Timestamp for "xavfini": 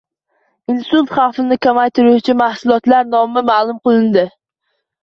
1.17-1.57